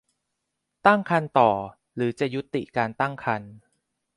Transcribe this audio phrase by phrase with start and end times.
[0.85, 1.51] ตั้งครรภ์ต่อ
[1.95, 3.51] หรือจะยุติการตั้งครรภ์